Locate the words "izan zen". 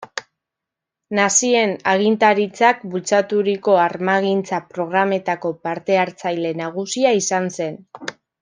7.23-7.83